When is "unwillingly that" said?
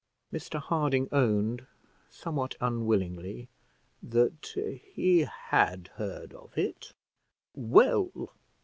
2.59-4.55